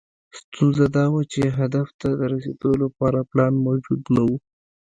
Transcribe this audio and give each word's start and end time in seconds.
ستونزه 0.39 0.85
دا 0.95 1.05
وه 1.13 1.21
چې 1.31 1.41
هدف 1.59 1.87
ته 1.99 2.07
د 2.19 2.21
رسېدو 2.33 2.71
لپاره 2.83 3.27
پلان 3.31 3.53
موجود 3.65 4.01
نه 4.15 4.21
و. 4.27 4.29